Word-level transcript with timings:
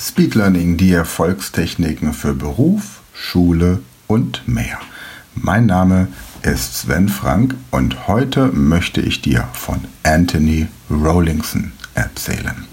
Speed 0.00 0.36
Learning, 0.36 0.76
die 0.76 0.92
Erfolgstechniken 0.92 2.12
für 2.12 2.32
Beruf, 2.32 3.00
Schule 3.12 3.80
und 4.06 4.46
mehr. 4.46 4.78
Mein 5.34 5.66
Name 5.66 6.06
ist 6.42 6.78
Sven 6.78 7.08
Frank 7.08 7.56
und 7.72 8.06
heute 8.06 8.46
möchte 8.46 9.00
ich 9.00 9.22
dir 9.22 9.48
von 9.54 9.80
Anthony 10.04 10.68
Rawlingson 10.88 11.72
erzählen. 11.94 12.64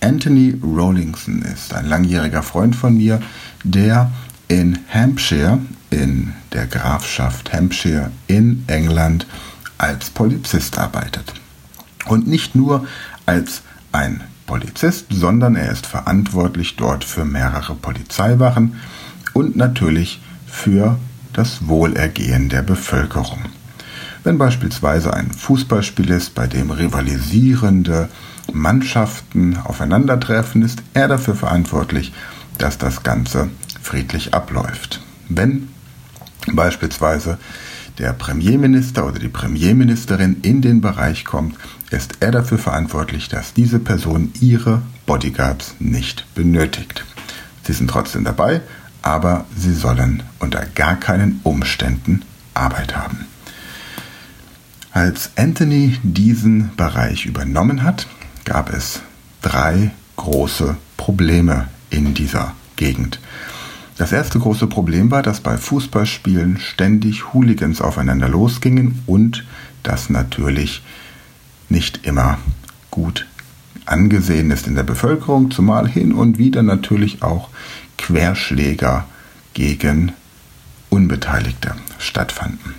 Anthony 0.00 0.56
Rawlingson 0.62 1.42
ist 1.42 1.74
ein 1.74 1.86
langjähriger 1.86 2.44
Freund 2.44 2.76
von 2.76 2.96
mir, 2.96 3.20
der 3.64 4.12
in 4.46 4.78
Hampshire, 4.88 5.58
in 5.90 6.32
der 6.52 6.68
Grafschaft 6.68 7.52
Hampshire 7.52 8.12
in 8.28 8.62
England, 8.68 9.26
als 9.78 10.10
Polizist 10.10 10.78
arbeitet. 10.78 11.34
Und 12.06 12.28
nicht 12.28 12.54
nur 12.54 12.86
als 13.26 13.62
ein 13.90 14.22
Polizist, 14.50 15.06
sondern 15.10 15.54
er 15.54 15.70
ist 15.70 15.86
verantwortlich 15.86 16.74
dort 16.74 17.04
für 17.04 17.24
mehrere 17.24 17.76
Polizeiwachen 17.76 18.80
und 19.32 19.54
natürlich 19.54 20.20
für 20.44 20.98
das 21.32 21.68
Wohlergehen 21.68 22.48
der 22.48 22.62
Bevölkerung. 22.62 23.38
Wenn 24.24 24.38
beispielsweise 24.38 25.14
ein 25.14 25.30
Fußballspiel 25.30 26.10
ist, 26.10 26.34
bei 26.34 26.48
dem 26.48 26.72
rivalisierende 26.72 28.08
Mannschaften 28.52 29.56
aufeinandertreffen, 29.56 30.62
ist 30.62 30.82
er 30.94 31.06
dafür 31.06 31.36
verantwortlich, 31.36 32.12
dass 32.58 32.76
das 32.76 33.04
Ganze 33.04 33.50
friedlich 33.80 34.34
abläuft. 34.34 35.00
Wenn 35.28 35.68
beispielsweise 36.52 37.38
der 37.98 38.14
Premierminister 38.14 39.06
oder 39.06 39.20
die 39.20 39.28
Premierministerin 39.28 40.38
in 40.42 40.60
den 40.60 40.80
Bereich 40.80 41.24
kommt, 41.24 41.54
ist 41.90 42.18
er 42.20 42.30
dafür 42.30 42.58
verantwortlich, 42.58 43.28
dass 43.28 43.52
diese 43.52 43.78
Person 43.78 44.32
ihre 44.40 44.82
Bodyguards 45.06 45.74
nicht 45.78 46.24
benötigt. 46.34 47.04
Sie 47.64 47.72
sind 47.72 47.90
trotzdem 47.90 48.24
dabei, 48.24 48.60
aber 49.02 49.44
sie 49.56 49.74
sollen 49.74 50.22
unter 50.38 50.64
gar 50.74 50.96
keinen 50.96 51.40
Umständen 51.42 52.22
Arbeit 52.54 52.96
haben. 52.96 53.26
Als 54.92 55.30
Anthony 55.36 55.98
diesen 56.02 56.74
Bereich 56.76 57.26
übernommen 57.26 57.82
hat, 57.82 58.06
gab 58.44 58.72
es 58.72 59.00
drei 59.42 59.92
große 60.16 60.76
Probleme 60.96 61.68
in 61.90 62.14
dieser 62.14 62.54
Gegend. 62.76 63.20
Das 63.98 64.12
erste 64.12 64.38
große 64.38 64.66
Problem 64.66 65.10
war, 65.10 65.22
dass 65.22 65.40
bei 65.40 65.56
Fußballspielen 65.56 66.58
ständig 66.58 67.32
Hooligans 67.32 67.80
aufeinander 67.80 68.28
losgingen 68.28 69.02
und 69.06 69.44
das 69.82 70.10
natürlich 70.10 70.82
nicht 71.70 72.06
immer 72.06 72.38
gut 72.90 73.26
angesehen 73.86 74.50
ist 74.50 74.66
in 74.66 74.74
der 74.74 74.82
Bevölkerung, 74.82 75.50
zumal 75.50 75.88
hin 75.88 76.12
und 76.12 76.38
wieder 76.38 76.62
natürlich 76.62 77.22
auch 77.22 77.48
Querschläger 77.98 79.06
gegen 79.54 80.12
Unbeteiligte 80.88 81.74
stattfanden. 81.98 82.74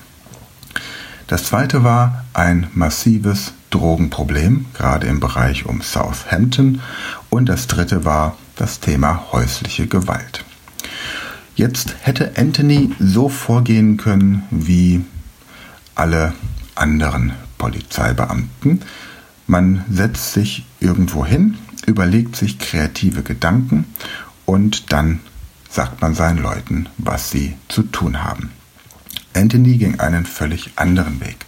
Das 1.27 1.45
zweite 1.45 1.83
war 1.83 2.25
ein 2.33 2.67
massives 2.73 3.53
Drogenproblem, 3.69 4.65
gerade 4.73 5.07
im 5.07 5.19
Bereich 5.19 5.65
um 5.65 5.81
Southampton. 5.81 6.81
Und 7.29 7.47
das 7.47 7.67
dritte 7.67 8.03
war 8.03 8.35
das 8.57 8.81
Thema 8.81 9.31
häusliche 9.31 9.87
Gewalt. 9.87 10.43
Jetzt 11.55 11.95
hätte 12.01 12.33
Anthony 12.37 12.91
so 12.99 13.29
vorgehen 13.29 13.97
können 13.97 14.43
wie 14.51 15.05
alle 15.95 16.33
anderen 16.75 17.33
Polizeibeamten. 17.61 18.81
Man 19.45 19.85
setzt 19.87 20.33
sich 20.33 20.65
irgendwo 20.79 21.23
hin, 21.23 21.59
überlegt 21.85 22.35
sich 22.35 22.57
kreative 22.57 23.21
Gedanken 23.21 23.85
und 24.47 24.91
dann 24.91 25.19
sagt 25.69 26.01
man 26.01 26.15
seinen 26.15 26.41
Leuten, 26.41 26.87
was 26.97 27.29
sie 27.29 27.53
zu 27.67 27.83
tun 27.83 28.23
haben. 28.23 28.49
Anthony 29.35 29.77
ging 29.77 29.99
einen 29.99 30.25
völlig 30.25 30.71
anderen 30.75 31.21
Weg. 31.21 31.45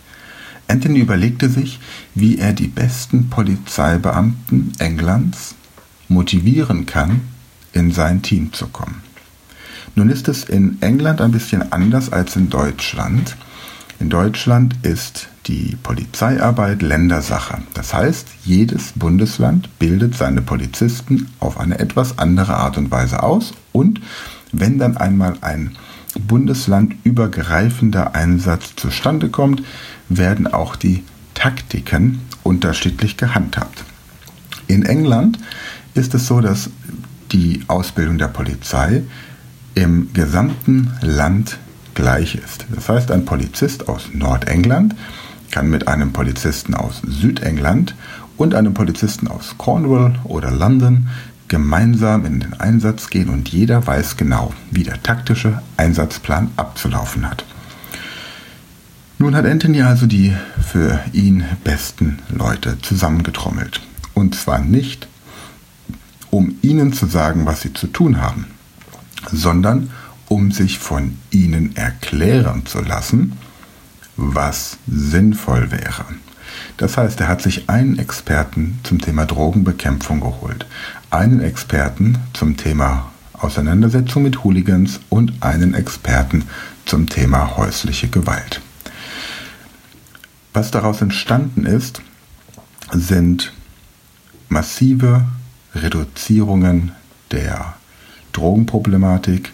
Anthony 0.67 0.99
überlegte 0.99 1.49
sich, 1.49 1.79
wie 2.13 2.37
er 2.37 2.53
die 2.53 2.67
besten 2.67 3.31
Polizeibeamten 3.31 4.73
Englands 4.77 5.55
motivieren 6.09 6.85
kann, 6.85 7.21
in 7.73 7.91
sein 7.91 8.21
Team 8.21 8.53
zu 8.53 8.67
kommen. 8.67 9.01
Nun 9.95 10.09
ist 10.09 10.27
es 10.27 10.43
in 10.43 10.79
England 10.83 11.21
ein 11.21 11.31
bisschen 11.31 11.71
anders 11.71 12.11
als 12.11 12.35
in 12.35 12.51
Deutschland. 12.51 13.35
In 14.03 14.09
Deutschland 14.09 14.75
ist 14.81 15.29
die 15.45 15.77
Polizeiarbeit 15.81 16.81
Ländersache. 16.81 17.59
Das 17.73 17.93
heißt, 17.93 18.27
jedes 18.43 18.91
Bundesland 18.97 19.79
bildet 19.79 20.17
seine 20.17 20.41
Polizisten 20.41 21.29
auf 21.39 21.57
eine 21.57 21.79
etwas 21.79 22.19
andere 22.19 22.55
Art 22.55 22.77
und 22.77 22.91
Weise 22.91 23.23
aus 23.23 23.53
und 23.71 24.01
wenn 24.51 24.77
dann 24.77 24.97
einmal 24.97 25.37
ein 25.39 25.77
bundeslandübergreifender 26.19 28.13
Einsatz 28.13 28.75
zustande 28.75 29.29
kommt, 29.29 29.63
werden 30.09 30.47
auch 30.47 30.75
die 30.75 31.05
Taktiken 31.33 32.23
unterschiedlich 32.43 33.15
gehandhabt. 33.15 33.85
In 34.67 34.83
England 34.83 35.39
ist 35.93 36.13
es 36.13 36.27
so, 36.27 36.41
dass 36.41 36.69
die 37.31 37.63
Ausbildung 37.67 38.17
der 38.17 38.27
Polizei 38.27 39.03
im 39.75 40.11
gesamten 40.11 40.91
Land 40.99 41.57
gleich 41.93 42.35
ist. 42.35 42.65
Das 42.73 42.89
heißt, 42.89 43.11
ein 43.11 43.25
Polizist 43.25 43.89
aus 43.89 44.09
Nordengland 44.13 44.95
kann 45.51 45.69
mit 45.69 45.87
einem 45.87 46.13
Polizisten 46.13 46.73
aus 46.73 47.01
Südengland 47.05 47.95
und 48.37 48.55
einem 48.55 48.73
Polizisten 48.73 49.27
aus 49.27 49.55
Cornwall 49.57 50.19
oder 50.23 50.51
London 50.51 51.07
gemeinsam 51.47 52.25
in 52.25 52.39
den 52.39 52.59
Einsatz 52.59 53.09
gehen 53.09 53.29
und 53.29 53.49
jeder 53.49 53.85
weiß 53.85 54.17
genau, 54.17 54.53
wie 54.71 54.83
der 54.83 55.03
taktische 55.03 55.61
Einsatzplan 55.77 56.49
abzulaufen 56.57 57.29
hat. 57.29 57.45
Nun 59.19 59.35
hat 59.35 59.45
Anthony 59.45 59.83
also 59.83 60.07
die 60.07 60.35
für 60.67 60.99
ihn 61.13 61.45
besten 61.63 62.19
Leute 62.29 62.77
zusammengetrommelt. 62.81 63.81
Und 64.13 64.35
zwar 64.35 64.59
nicht, 64.59 65.07
um 66.31 66.55
ihnen 66.61 66.91
zu 66.91 67.05
sagen, 67.05 67.45
was 67.45 67.61
sie 67.61 67.73
zu 67.73 67.87
tun 67.87 68.19
haben, 68.19 68.47
sondern 69.31 69.91
um 70.33 70.51
sich 70.51 70.79
von 70.79 71.19
ihnen 71.29 71.75
erklären 71.75 72.65
zu 72.65 72.81
lassen, 72.81 73.33
was 74.17 74.77
sinnvoll 74.87 75.69
wäre. 75.69 76.05
Das 76.77 76.97
heißt, 76.97 77.21
er 77.21 77.27
hat 77.27 77.43
sich 77.43 77.69
einen 77.69 77.99
Experten 77.99 78.79
zum 78.81 78.99
Thema 78.99 79.27
Drogenbekämpfung 79.27 80.21
geholt, 80.21 80.65
einen 81.11 81.39
Experten 81.39 82.17
zum 82.33 82.57
Thema 82.57 83.11
Auseinandersetzung 83.33 84.23
mit 84.23 84.43
Hooligans 84.43 85.01
und 85.09 85.33
einen 85.41 85.75
Experten 85.75 86.45
zum 86.85 87.07
Thema 87.07 87.55
häusliche 87.55 88.07
Gewalt. 88.07 88.59
Was 90.51 90.71
daraus 90.71 91.03
entstanden 91.03 91.67
ist, 91.67 92.01
sind 92.91 93.53
massive 94.49 95.25
Reduzierungen 95.75 96.93
der 97.31 97.75
Drogenproblematik, 98.31 99.51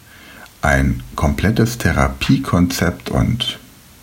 ein 0.61 1.01
komplettes 1.15 1.77
Therapiekonzept 1.77 3.09
und 3.09 3.59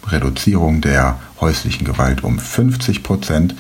Reduzierung 0.08 0.80
der 0.80 1.18
häuslichen 1.40 1.84
Gewalt 1.84 2.22
um 2.24 2.38
50 2.38 3.02
Prozent, 3.02 3.54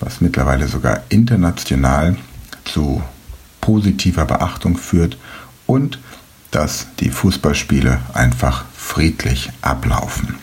was 0.00 0.20
mittlerweile 0.20 0.68
sogar 0.68 1.02
international 1.08 2.16
zu 2.64 3.02
positiver 3.60 4.24
Beachtung 4.24 4.76
führt 4.76 5.16
und 5.66 5.98
dass 6.50 6.86
die 7.00 7.10
Fußballspiele 7.10 8.00
einfach 8.14 8.64
friedlich 8.76 9.50
ablaufen. 9.62 10.36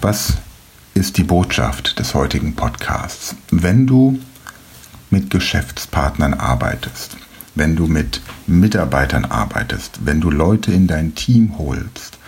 Was 0.00 0.34
ist 0.94 1.16
die 1.16 1.24
Botschaft 1.24 1.98
des 1.98 2.14
heutigen 2.14 2.54
Podcasts? 2.54 3.36
Wenn 3.50 3.86
du 3.86 4.18
mit 5.10 5.30
Geschäftspartnern 5.30 6.34
arbeitest, 6.34 7.16
wenn 7.54 7.76
du 7.76 7.86
mit 7.86 8.20
Mitarbeitern 8.46 9.24
arbeitest, 9.24 10.00
wenn 10.04 10.20
du 10.20 10.30
Leute 10.30 10.72
in 10.72 10.86
dein 10.86 11.14
Team 11.14 11.58
holst, 11.58 12.18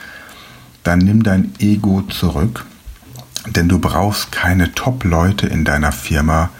dann 0.82 0.98
nimm 0.98 1.22
dein 1.22 1.52
Ego 1.58 2.02
zurück, 2.02 2.64
denn 3.46 3.68
du 3.68 3.78
brauchst 3.78 4.32
keine 4.32 4.72
Top-Leute 4.72 5.46
in 5.46 5.64
deiner 5.64 5.92
Firma, 5.92 6.50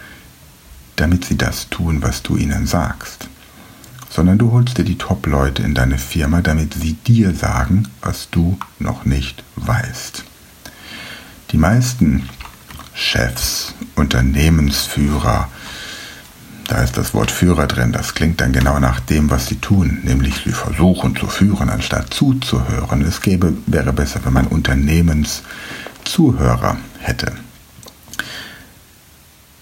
damit 0.96 1.24
sie 1.24 1.36
das 1.36 1.68
tun, 1.68 2.02
was 2.02 2.22
du 2.22 2.36
ihnen 2.36 2.66
sagst, 2.66 3.28
sondern 4.08 4.38
du 4.38 4.52
holst 4.52 4.78
dir 4.78 4.84
die 4.84 4.98
Top-Leute 4.98 5.62
in 5.62 5.74
deine 5.74 5.98
Firma, 5.98 6.40
damit 6.40 6.74
sie 6.74 6.94
dir 6.94 7.34
sagen, 7.34 7.88
was 8.00 8.30
du 8.30 8.58
noch 8.78 9.04
nicht 9.04 9.42
weißt. 9.56 10.24
Die 11.50 11.58
meisten 11.58 12.28
Chefs, 12.94 13.74
Unternehmensführer, 13.96 15.48
da 16.68 16.82
ist 16.82 16.96
das 16.96 17.12
Wort 17.14 17.30
Führer 17.30 17.66
drin. 17.66 17.92
Das 17.92 18.14
klingt 18.14 18.40
dann 18.40 18.52
genau 18.52 18.78
nach 18.78 19.00
dem, 19.00 19.30
was 19.30 19.46
sie 19.46 19.56
tun, 19.56 19.98
nämlich 20.02 20.36
sie 20.44 20.52
versuchen 20.52 21.16
zu 21.16 21.26
führen, 21.26 21.68
anstatt 21.68 22.14
zuzuhören. 22.14 23.02
Es 23.02 23.20
gäbe, 23.20 23.52
wäre 23.66 23.92
besser, 23.92 24.20
wenn 24.24 24.32
man 24.32 24.46
Unternehmenszuhörer 24.46 26.78
hätte. 26.98 27.32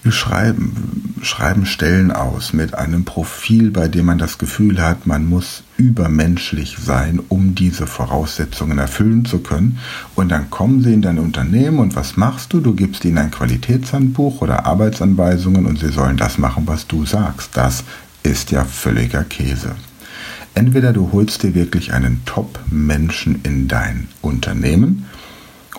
Wir 0.03 0.11
schreiben, 0.11 1.15
schreiben 1.21 1.65
Stellen 1.65 2.11
aus 2.11 2.51
mit 2.51 2.73
einem 2.73 3.05
Profil, 3.05 3.71
bei 3.71 3.87
dem 3.87 4.05
man 4.07 4.17
das 4.17 4.37
Gefühl 4.37 4.81
hat, 4.81 5.07
man 5.07 5.29
muss 5.29 5.63
übermenschlich 5.77 6.75
sein, 6.83 7.21
um 7.29 7.55
diese 7.55 7.87
Voraussetzungen 7.87 8.79
erfüllen 8.79 9.23
zu 9.23 9.39
können. 9.39 9.79
Und 10.13 10.29
dann 10.29 10.49
kommen 10.49 10.83
sie 10.83 10.93
in 10.93 11.01
dein 11.01 11.19
Unternehmen 11.19 11.79
und 11.79 11.95
was 11.95 12.17
machst 12.17 12.51
du? 12.51 12.59
Du 12.59 12.73
gibst 12.73 13.05
ihnen 13.05 13.17
ein 13.17 13.31
Qualitätshandbuch 13.31 14.41
oder 14.41 14.65
Arbeitsanweisungen 14.65 15.65
und 15.65 15.79
sie 15.79 15.93
sollen 15.93 16.17
das 16.17 16.37
machen, 16.37 16.63
was 16.65 16.85
du 16.85 17.05
sagst. 17.05 17.51
Das 17.53 17.85
ist 18.23 18.51
ja 18.51 18.65
völliger 18.65 19.23
Käse. 19.23 19.75
Entweder 20.53 20.91
du 20.91 21.13
holst 21.13 21.43
dir 21.43 21.55
wirklich 21.55 21.93
einen 21.93 22.25
Top-Menschen 22.25 23.39
in 23.43 23.69
dein 23.69 24.09
Unternehmen, 24.21 25.05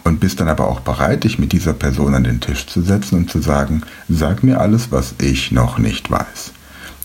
und 0.05 0.21
bist 0.21 0.39
dann 0.41 0.49
aber 0.49 0.69
auch 0.69 0.81
bereit, 0.81 1.25
dich 1.25 1.39
mit 1.39 1.53
dieser 1.53 1.73
Person 1.73 2.15
an 2.15 2.25
den 2.25 2.41
Tisch 2.41 2.67
zu 2.67 2.83
setzen 2.83 3.17
und 3.17 3.31
zu 3.31 3.41
sagen, 3.41 3.83
sag 4.09 4.43
mir 4.43 4.61
alles, 4.61 4.93
was 4.93 5.15
ich 5.21 5.51
noch 5.51 5.79
nicht 5.79 6.11
weiß. 6.11 6.53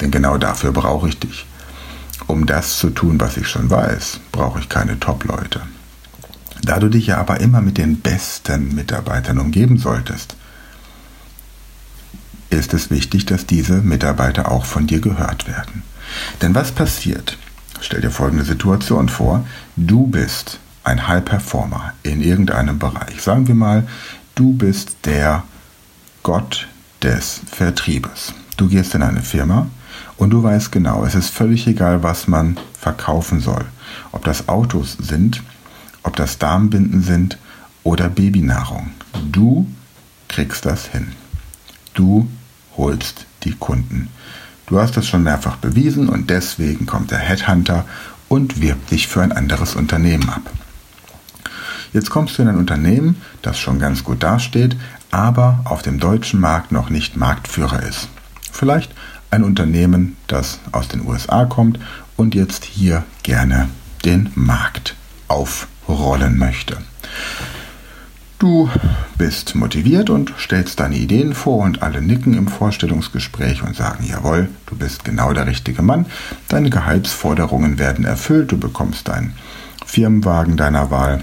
Denn 0.02 0.12
genau 0.12 0.38
dafür 0.38 0.72
brauche 0.72 1.08
ich 1.08 1.18
dich. 1.18 1.46
Um 2.28 2.46
das 2.46 2.78
zu 2.78 2.90
tun, 2.90 3.20
was 3.20 3.38
ich 3.38 3.48
schon 3.48 3.70
weiß, 3.70 4.20
brauche 4.32 4.60
ich 4.60 4.70
keine 4.70 5.00
Top-Leute. 5.00 5.62
Da 6.62 6.80
du 6.80 6.90
dich 6.90 7.08
ja 7.08 7.18
aber 7.18 7.40
immer 7.40 7.62
mit 7.62 7.78
den 7.78 8.02
besten 8.02 8.76
Mitarbeitern 8.76 9.40
umgeben 9.40 9.78
solltest, 9.78 10.36
ist 12.50 12.74
es 12.74 12.90
wichtig, 12.90 13.26
dass 13.26 13.46
diese 13.46 13.76
Mitarbeiter 13.82 14.52
auch 14.52 14.66
von 14.66 14.88
dir 14.88 15.00
gehört 15.00 15.48
werden. 15.48 15.84
Denn 16.42 16.56
was 16.56 16.72
passiert? 16.72 17.38
Stell 17.82 18.02
dir 18.02 18.12
folgende 18.12 18.44
Situation 18.44 19.08
vor. 19.08 19.46
Du 19.78 20.08
bist 20.08 20.60
ein 20.90 21.08
High 21.08 21.24
Performer 21.24 21.94
in 22.04 22.22
irgendeinem 22.22 22.80
Bereich. 22.80 23.22
Sagen 23.22 23.48
wir 23.48 23.56
mal, 23.56 23.88
du 24.36 24.54
bist 24.54 24.98
der 25.06 25.44
Gott 26.24 26.68
des 27.04 27.42
Vertriebes. 27.50 28.34
Du 28.58 28.68
gehst 28.68 28.96
in 28.96 29.04
eine 29.04 29.22
Firma 29.22 29.68
und 30.18 30.32
du 30.32 30.44
weißt 30.44 30.72
genau, 30.72 31.06
es 31.06 31.16
ist 31.16 31.30
völlig 31.30 31.68
egal, 31.68 32.04
was 32.04 32.28
man 32.28 32.58
verkaufen 32.78 33.40
soll. 33.40 33.66
Ob 34.12 34.26
das 34.26 34.50
Autos 34.50 34.98
sind, 35.00 35.44
ob 36.04 36.16
das 36.16 36.40
Darmbinden 36.40 37.04
sind 37.04 37.38
oder 37.84 38.10
Babynahrung. 38.10 38.92
Du 39.32 39.68
kriegst 40.28 40.66
das 40.66 40.88
hin. 40.88 41.14
Du 41.94 42.28
holst 42.76 43.26
die 43.44 43.54
Kunden. 43.54 44.10
Du 44.66 44.80
hast 44.80 44.98
das 44.98 45.08
schon 45.08 45.24
mehrfach 45.24 45.58
bewiesen 45.58 46.10
und 46.10 46.30
deswegen 46.30 46.86
kommt 46.86 47.12
der 47.12 47.20
Headhunter 47.20 47.86
und 48.28 48.62
wirbt 48.62 48.92
dich 48.92 49.08
für 49.08 49.22
ein 49.22 49.32
anderes 49.32 49.76
Unternehmen 49.76 50.30
ab. 50.30 50.42
Jetzt 51.94 52.10
kommst 52.10 52.38
du 52.38 52.44
in 52.44 52.50
ein 52.50 52.58
Unternehmen, 52.58 53.22
das 53.42 53.60
schon 53.60 53.80
ganz 53.80 54.04
gut 54.04 54.22
dasteht, 54.24 54.76
aber 55.12 55.62
auf 55.66 55.82
dem 55.82 56.00
deutschen 56.00 56.40
Markt 56.40 56.72
noch 56.72 56.90
nicht 56.90 57.18
Marktführer 57.18 57.84
ist. 57.84 58.10
Vielleicht 58.52 58.92
ein 59.32 59.44
Unternehmen, 59.44 60.18
das 60.28 60.60
aus 60.72 60.88
den 60.88 61.06
USA 61.06 61.46
kommt 61.46 61.80
und 62.18 62.36
jetzt 62.36 62.66
hier 62.66 63.04
gerne 63.24 63.70
den 64.06 64.32
Markt 64.36 64.96
aufrollen 65.28 66.38
möchte. 66.38 66.78
Du 68.40 68.70
bist 69.18 69.56
motiviert 69.56 70.10
und 70.10 70.34
stellst 70.40 70.80
deine 70.80 70.96
Ideen 70.96 71.34
vor 71.34 71.58
und 71.66 71.82
alle 71.82 72.02
nicken 72.02 72.34
im 72.36 72.48
Vorstellungsgespräch 72.48 73.64
und 73.64 73.76
sagen, 73.76 74.06
jawohl, 74.08 74.48
du 74.66 74.78
bist 74.78 75.04
genau 75.04 75.34
der 75.34 75.46
richtige 75.46 75.82
Mann, 75.82 76.06
deine 76.48 76.70
Gehaltsforderungen 76.70 77.80
werden 77.80 78.06
erfüllt, 78.06 78.54
du 78.54 78.58
bekommst 78.58 79.10
deinen 79.10 79.34
Firmenwagen 79.86 80.56
deiner 80.56 80.90
Wahl 80.90 81.22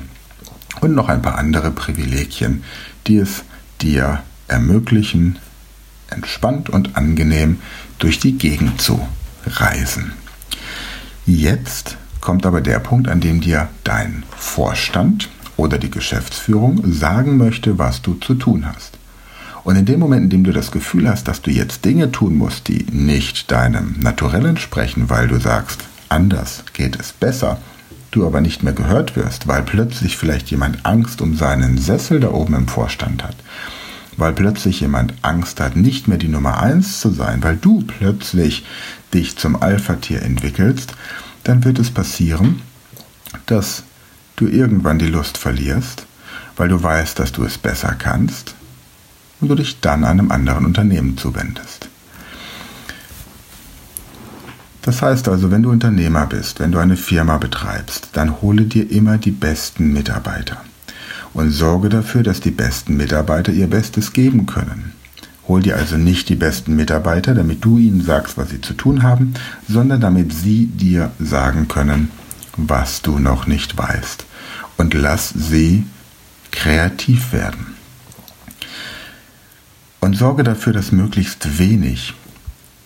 und 0.80 0.94
noch 0.94 1.08
ein 1.08 1.22
paar 1.22 1.38
andere 1.38 1.70
Privilegien, 1.70 2.62
die 3.06 3.18
es 3.18 3.44
dir 3.80 4.22
ermöglichen, 4.48 5.38
entspannt 6.10 6.70
und 6.70 6.96
angenehm 6.96 7.60
durch 7.98 8.18
die 8.18 8.38
Gegend 8.38 8.80
zu 8.80 9.06
reisen. 9.46 10.12
Jetzt 11.24 11.96
kommt 12.20 12.46
aber 12.46 12.60
der 12.60 12.78
Punkt, 12.78 13.08
an 13.08 13.20
dem 13.20 13.40
dir 13.40 13.68
dein 13.84 14.22
Vorstand 14.36 15.28
oder 15.56 15.78
die 15.78 15.90
Geschäftsführung 15.90 16.92
sagen 16.92 17.36
möchte, 17.36 17.78
was 17.78 18.02
du 18.02 18.14
zu 18.14 18.34
tun 18.34 18.66
hast. 18.66 18.98
Und 19.64 19.74
in 19.74 19.84
dem 19.84 19.98
Moment, 19.98 20.24
in 20.24 20.30
dem 20.30 20.44
du 20.44 20.52
das 20.52 20.70
Gefühl 20.70 21.08
hast, 21.08 21.26
dass 21.26 21.42
du 21.42 21.50
jetzt 21.50 21.84
Dinge 21.84 22.12
tun 22.12 22.36
musst, 22.36 22.68
die 22.68 22.86
nicht 22.92 23.50
deinem 23.50 23.96
Naturell 24.00 24.46
entsprechen, 24.46 25.10
weil 25.10 25.26
du 25.26 25.40
sagst, 25.40 25.80
anders 26.08 26.62
geht 26.72 26.98
es 27.00 27.12
besser, 27.12 27.58
du 28.16 28.26
aber 28.26 28.40
nicht 28.40 28.62
mehr 28.62 28.72
gehört 28.72 29.14
wirst, 29.16 29.46
weil 29.46 29.62
plötzlich 29.62 30.16
vielleicht 30.16 30.50
jemand 30.50 30.84
Angst 30.86 31.20
um 31.20 31.36
seinen 31.36 31.78
Sessel 31.78 32.20
da 32.20 32.30
oben 32.30 32.54
im 32.54 32.68
Vorstand 32.68 33.22
hat, 33.22 33.36
weil 34.16 34.32
plötzlich 34.32 34.80
jemand 34.80 35.14
Angst 35.22 35.60
hat, 35.60 35.76
nicht 35.76 36.08
mehr 36.08 36.18
die 36.18 36.28
Nummer 36.28 36.60
eins 36.60 37.00
zu 37.00 37.10
sein, 37.10 37.42
weil 37.42 37.56
du 37.56 37.82
plötzlich 37.82 38.64
dich 39.12 39.36
zum 39.36 39.60
Alpha-Tier 39.60 40.22
entwickelst, 40.22 40.94
dann 41.44 41.64
wird 41.64 41.78
es 41.78 41.90
passieren, 41.90 42.62
dass 43.46 43.82
du 44.36 44.46
irgendwann 44.46 44.98
die 44.98 45.06
Lust 45.06 45.38
verlierst, 45.38 46.06
weil 46.56 46.68
du 46.68 46.82
weißt, 46.82 47.18
dass 47.18 47.32
du 47.32 47.44
es 47.44 47.58
besser 47.58 47.94
kannst 47.98 48.54
und 49.40 49.48
du 49.48 49.54
dich 49.54 49.80
dann 49.80 50.04
einem 50.04 50.30
anderen 50.30 50.64
Unternehmen 50.64 51.18
zuwendest. 51.18 51.88
Das 54.86 55.02
heißt 55.02 55.26
also, 55.28 55.50
wenn 55.50 55.64
du 55.64 55.70
Unternehmer 55.72 56.26
bist, 56.26 56.60
wenn 56.60 56.70
du 56.70 56.78
eine 56.78 56.96
Firma 56.96 57.38
betreibst, 57.38 58.10
dann 58.12 58.40
hole 58.40 58.62
dir 58.62 58.88
immer 58.88 59.18
die 59.18 59.32
besten 59.32 59.92
Mitarbeiter 59.92 60.62
und 61.34 61.50
sorge 61.50 61.88
dafür, 61.88 62.22
dass 62.22 62.40
die 62.40 62.52
besten 62.52 62.96
Mitarbeiter 62.96 63.50
ihr 63.50 63.66
Bestes 63.66 64.12
geben 64.12 64.46
können. 64.46 64.92
Hol 65.48 65.60
dir 65.60 65.76
also 65.76 65.96
nicht 65.96 66.28
die 66.28 66.36
besten 66.36 66.76
Mitarbeiter, 66.76 67.34
damit 67.34 67.64
du 67.64 67.78
ihnen 67.78 68.00
sagst, 68.00 68.38
was 68.38 68.50
sie 68.50 68.60
zu 68.60 68.74
tun 68.74 69.02
haben, 69.02 69.34
sondern 69.68 70.00
damit 70.00 70.32
sie 70.32 70.66
dir 70.66 71.10
sagen 71.18 71.66
können, 71.66 72.12
was 72.56 73.02
du 73.02 73.18
noch 73.18 73.48
nicht 73.48 73.76
weißt. 73.76 74.24
Und 74.76 74.94
lass 74.94 75.30
sie 75.30 75.84
kreativ 76.52 77.32
werden. 77.32 77.74
Und 79.98 80.16
sorge 80.16 80.44
dafür, 80.44 80.72
dass 80.72 80.92
möglichst 80.92 81.58
wenig 81.58 82.14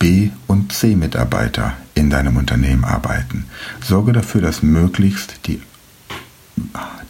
B- 0.01 0.31
und 0.47 0.73
C-Mitarbeiter 0.73 1.77
in 1.93 2.09
deinem 2.09 2.35
Unternehmen 2.35 2.85
arbeiten. 2.85 3.45
Sorge 3.87 4.13
dafür, 4.13 4.41
dass 4.41 4.63
möglichst 4.63 5.45
die, 5.45 5.61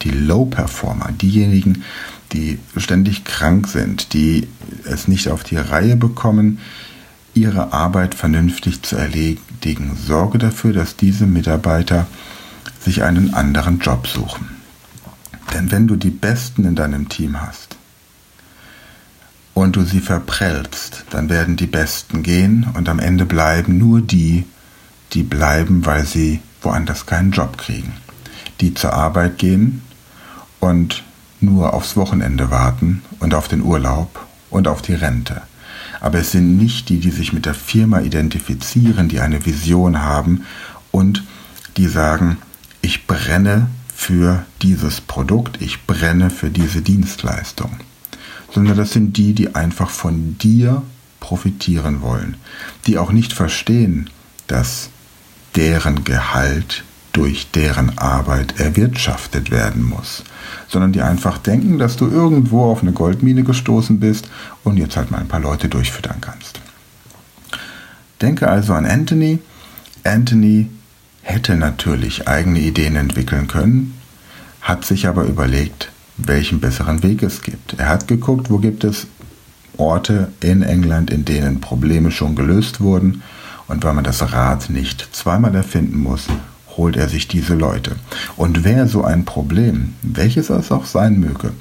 die 0.02 0.10
Low-Performer, 0.10 1.10
diejenigen, 1.12 1.84
die 2.32 2.58
ständig 2.76 3.24
krank 3.24 3.68
sind, 3.68 4.12
die 4.12 4.46
es 4.84 5.08
nicht 5.08 5.28
auf 5.28 5.42
die 5.42 5.56
Reihe 5.56 5.96
bekommen, 5.96 6.58
ihre 7.32 7.72
Arbeit 7.72 8.14
vernünftig 8.14 8.82
zu 8.82 8.96
erledigen. 8.96 9.96
Sorge 9.96 10.36
dafür, 10.36 10.74
dass 10.74 10.94
diese 10.94 11.26
Mitarbeiter 11.26 12.06
sich 12.78 13.04
einen 13.04 13.32
anderen 13.32 13.78
Job 13.78 14.06
suchen. 14.06 14.50
Denn 15.54 15.70
wenn 15.70 15.86
du 15.86 15.96
die 15.96 16.10
Besten 16.10 16.66
in 16.66 16.74
deinem 16.74 17.08
Team 17.08 17.40
hast, 17.40 17.78
und 19.54 19.76
du 19.76 19.84
sie 19.84 20.00
verprellst, 20.00 21.04
dann 21.10 21.28
werden 21.28 21.56
die 21.56 21.66
Besten 21.66 22.22
gehen 22.22 22.66
und 22.74 22.88
am 22.88 22.98
Ende 22.98 23.26
bleiben 23.26 23.78
nur 23.78 24.00
die, 24.00 24.44
die 25.12 25.22
bleiben, 25.22 25.84
weil 25.84 26.06
sie 26.06 26.40
woanders 26.62 27.06
keinen 27.06 27.32
Job 27.32 27.58
kriegen. 27.58 27.92
Die 28.60 28.74
zur 28.74 28.94
Arbeit 28.94 29.38
gehen 29.38 29.82
und 30.60 31.02
nur 31.40 31.74
aufs 31.74 31.96
Wochenende 31.96 32.50
warten 32.50 33.02
und 33.18 33.34
auf 33.34 33.48
den 33.48 33.62
Urlaub 33.62 34.26
und 34.48 34.68
auf 34.68 34.80
die 34.80 34.94
Rente. 34.94 35.42
Aber 36.00 36.18
es 36.18 36.32
sind 36.32 36.56
nicht 36.56 36.88
die, 36.88 36.98
die 36.98 37.10
sich 37.10 37.32
mit 37.32 37.46
der 37.46 37.54
Firma 37.54 38.00
identifizieren, 38.00 39.08
die 39.08 39.20
eine 39.20 39.44
Vision 39.44 40.02
haben 40.02 40.44
und 40.90 41.24
die 41.76 41.88
sagen, 41.88 42.38
ich 42.80 43.06
brenne 43.06 43.68
für 43.94 44.44
dieses 44.62 45.00
Produkt, 45.00 45.60
ich 45.60 45.86
brenne 45.86 46.30
für 46.30 46.50
diese 46.50 46.80
Dienstleistung 46.82 47.70
sondern 48.54 48.76
das 48.76 48.92
sind 48.92 49.16
die, 49.16 49.32
die 49.32 49.54
einfach 49.54 49.90
von 49.90 50.36
dir 50.38 50.82
profitieren 51.20 52.02
wollen, 52.02 52.36
die 52.86 52.98
auch 52.98 53.12
nicht 53.12 53.32
verstehen, 53.32 54.10
dass 54.46 54.90
deren 55.54 56.04
Gehalt 56.04 56.84
durch 57.12 57.50
deren 57.50 57.98
Arbeit 57.98 58.58
erwirtschaftet 58.58 59.50
werden 59.50 59.84
muss, 59.84 60.24
sondern 60.68 60.92
die 60.92 61.02
einfach 61.02 61.38
denken, 61.38 61.78
dass 61.78 61.96
du 61.96 62.08
irgendwo 62.08 62.64
auf 62.64 62.82
eine 62.82 62.92
Goldmine 62.92 63.44
gestoßen 63.44 64.00
bist 64.00 64.28
und 64.64 64.78
jetzt 64.78 64.96
halt 64.96 65.10
mal 65.10 65.18
ein 65.18 65.28
paar 65.28 65.40
Leute 65.40 65.68
durchfüttern 65.68 66.18
kannst. 66.20 66.60
Denke 68.22 68.48
also 68.48 68.72
an 68.72 68.86
Anthony. 68.86 69.40
Anthony 70.04 70.70
hätte 71.22 71.54
natürlich 71.56 72.26
eigene 72.28 72.60
Ideen 72.60 72.96
entwickeln 72.96 73.46
können, 73.46 73.94
hat 74.60 74.84
sich 74.84 75.06
aber 75.06 75.24
überlegt, 75.24 75.91
welchen 76.16 76.60
besseren 76.60 77.02
Weg 77.02 77.22
es 77.22 77.42
gibt. 77.42 77.74
Er 77.78 77.88
hat 77.88 78.08
geguckt, 78.08 78.50
wo 78.50 78.58
gibt 78.58 78.84
es 78.84 79.06
Orte 79.76 80.28
in 80.40 80.62
England, 80.62 81.10
in 81.10 81.24
denen 81.24 81.60
Probleme 81.60 82.10
schon 82.10 82.34
gelöst 82.34 82.80
wurden. 82.80 83.22
Und 83.68 83.84
weil 83.84 83.94
man 83.94 84.04
das 84.04 84.32
Rad 84.32 84.70
nicht 84.70 85.08
zweimal 85.14 85.54
erfinden 85.54 85.98
muss, 85.98 86.26
holt 86.76 86.96
er 86.96 87.08
sich 87.08 87.28
diese 87.28 87.54
Leute. 87.54 87.96
Und 88.36 88.64
wer 88.64 88.86
so 88.86 89.04
ein 89.04 89.24
Problem, 89.24 89.94
welches 90.02 90.50
es 90.50 90.72
auch 90.72 90.84
sein 90.84 91.20
möge, 91.20 91.52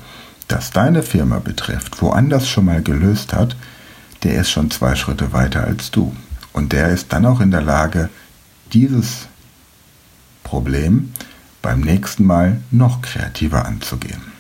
das 0.48 0.72
deine 0.72 1.03
Firma 1.03 1.39
betrifft, 1.39 2.01
woanders 2.01 2.50
schon 2.50 2.65
mal 2.65 2.81
gelöst 2.81 3.34
hat, 3.34 3.55
der 4.24 4.41
ist 4.41 4.51
schon 4.51 4.70
zwei 4.72 4.96
Schritte 4.96 5.34
weiter 5.34 5.63
als 5.63 5.91
du. 5.91 6.13
Und 6.53 6.74
der 6.74 6.89
ist 6.89 7.13
dann 7.13 7.25
auch 7.25 7.39
in 7.39 7.51
der 7.51 7.62
Lage, 7.62 8.10
dieses 8.74 9.27
Problem 10.43 11.13
beim 11.62 11.81
nächsten 11.81 12.25
Mal 12.25 12.60
noch 12.72 13.01
kreativer 13.01 13.65
anzugehen. 13.65 14.31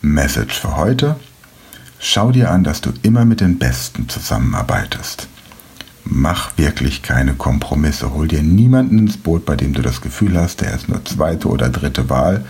Message 0.00 0.60
für 0.60 0.76
heute. 0.76 1.16
Schau 1.98 2.30
dir 2.30 2.50
an, 2.50 2.62
dass 2.62 2.80
du 2.80 2.92
immer 3.02 3.24
mit 3.24 3.40
den 3.40 3.58
Besten 3.58 4.08
zusammenarbeitest. 4.08 5.26
Mach 6.04 6.56
wirklich 6.56 7.02
keine 7.02 7.34
Kompromisse. 7.34 8.12
Hol 8.12 8.28
dir 8.28 8.42
niemanden 8.42 8.98
ins 8.98 9.16
Boot, 9.16 9.44
bei 9.44 9.56
dem 9.56 9.72
du 9.72 9.82
das 9.82 10.00
Gefühl 10.00 10.38
hast, 10.38 10.60
der 10.60 10.74
ist 10.74 10.88
nur 10.88 11.04
zweite 11.04 11.48
oder 11.48 11.68
dritte 11.68 12.08
Wahl. 12.08 12.44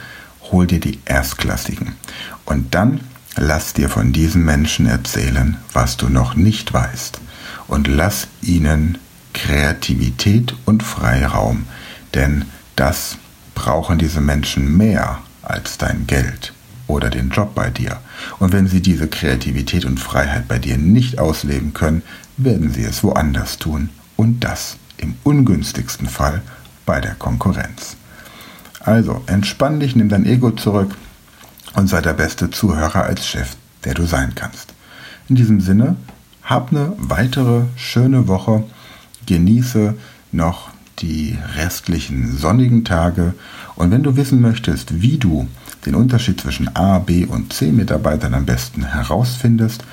Hol 0.53 0.67
dir 0.67 0.81
die 0.81 1.01
Erstklassigen. 1.07 1.95
Und 2.45 2.75
dann 2.75 3.01
lass 3.37 3.73
dir 3.73 3.89
von 3.89 4.13
diesen 4.13 4.45
Menschen 4.45 4.87
erzählen, 4.87 5.57
was 5.73 5.97
du 5.97 6.09
noch 6.09 6.35
nicht 6.35 6.73
weißt. 6.73 7.19
Und 7.67 7.89
lass 7.89 8.29
ihnen 8.43 8.99
Kreativität 9.33 10.55
und 10.67 10.83
Freiraum. 10.83 11.67
Denn 12.15 12.45
das 12.77 13.17
brauchen 13.55 13.99
diese 13.99 14.21
Menschen 14.21 14.77
mehr 14.77 15.19
als 15.43 15.79
dein 15.79 16.07
Geld 16.07 16.53
oder 16.89 17.11
den 17.11 17.31
Job 17.31 17.55
bei 17.55 17.71
dir. 17.71 17.99
Und 18.41 18.53
wenn 18.53 18.67
sie 18.67 18.83
diese 18.83 19.07
Kreativität 19.07 19.85
und 19.85 20.01
Freiheit 20.01 20.49
bei 20.49 20.59
dir 20.59 20.77
nicht 20.77 21.21
ausleben 21.21 21.75
können, 21.75 22.03
werden 22.37 22.73
sie 22.73 22.83
es 22.83 23.05
woanders 23.05 23.59
tun. 23.59 23.91
Und 24.17 24.43
das 24.43 24.77
im 24.97 25.15
ungünstigsten 25.23 26.09
Fall 26.09 26.43
bei 26.85 27.01
der 27.01 27.15
Konkurrenz. 27.15 27.97
Also 28.81 29.23
entspann 29.27 29.81
dich, 29.81 29.95
nimm 29.95 30.09
dein 30.09 30.27
Ego 30.27 30.51
zurück 30.51 30.95
und 31.75 31.89
sei 31.89 32.01
der 32.01 32.15
beste 32.15 32.51
Zuhörer 32.51 33.05
als 33.05 33.27
Chef, 33.27 33.57
der 33.85 33.95
du 33.95 34.07
sein 34.07 34.35
kannst. 34.35 34.73
In 35.29 35.37
diesem 35.37 35.61
Sinne, 35.61 35.97
hab 36.43 36.73
eine 36.73 36.95
weitere 36.97 37.65
schöne 37.77 38.27
Woche, 38.27 38.65
genieße 39.27 39.95
noch 40.33 40.71
die 41.01 41.39
restlichen 41.57 42.37
sonnigen 42.37 42.85
Tage 42.85 43.35
und 43.77 43.91
wenn 43.91 44.03
du 44.03 44.17
wissen 44.17 44.41
möchtest, 44.41 45.01
wie 45.01 45.19
du 45.19 45.47
den 45.87 45.95
Unterschied 45.95 46.41
zwischen 46.41 46.75
A, 46.75 46.99
B 46.99 47.25
und 47.25 47.53
C 47.53 47.73
Mitarbeitern 47.73 48.35
am 48.35 48.47
besten 48.47 48.85
herausfindest 48.85 49.85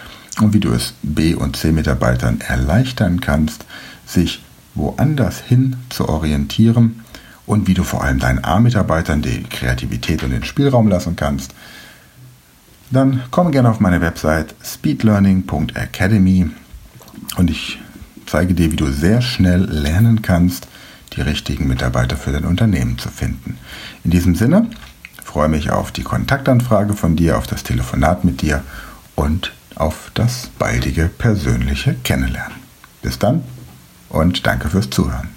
und 0.42 0.54
wie 0.54 0.60
du 0.60 0.72
es 0.72 0.94
B 1.02 1.34
und 1.34 1.56
C 1.56 1.72
Mitarbeitern 1.72 2.42
erleichtern 2.42 3.22
kannst, 3.22 3.66
sich 4.06 4.44
woanders 4.74 5.40
hin 5.40 5.78
zu 5.90 6.10
orientieren 6.10 7.02
und 7.46 7.68
wie 7.68 7.74
du 7.74 7.84
vor 7.84 8.04
allem 8.04 8.20
deinen 8.20 8.44
A-Mitarbeitern 8.44 9.22
die 9.22 9.44
Kreativität 9.44 10.24
und 10.24 10.32
den 10.32 10.44
Spielraum 10.44 10.88
lassen 10.88 11.16
kannst, 11.16 11.54
dann 12.92 13.24
komm 13.32 13.52
gerne 13.52 13.70
auf 13.70 13.80
meine 13.80 14.02
Website 14.02 14.56
speedlearning.academy 14.64 16.50
und 17.38 17.50
ich 17.50 17.80
zeige 18.26 18.54
dir, 18.54 18.72
wie 18.72 18.76
du 18.76 18.92
sehr 18.92 19.22
schnell 19.22 19.64
lernen 19.66 20.22
kannst, 20.22 20.68
die 21.14 21.22
richtigen 21.22 21.68
Mitarbeiter 21.68 22.18
für 22.18 22.32
dein 22.32 22.46
Unternehmen 22.46 22.98
zu 22.98 23.10
finden. 23.10 23.58
In 24.04 24.12
diesem 24.12 24.36
Sinne 24.36 24.70
freue 25.36 25.50
mich 25.50 25.70
auf 25.70 25.92
die 25.92 26.04
Kontaktanfrage 26.04 26.94
von 26.94 27.18
dir, 27.18 27.38
auf 27.38 27.46
das 27.46 27.64
Telefonat 27.64 28.24
mit 28.24 28.42
dir 28.42 28.64
und 29.16 29.52
auf 29.76 30.10
das 30.14 30.50
baldige 30.58 31.10
persönliche 31.10 31.94
Kennenlernen. 32.06 32.56
Bis 33.02 33.20
dann 33.20 33.44
und 34.08 34.48
danke 34.48 34.70
fürs 34.70 34.90
Zuhören. 34.90 35.28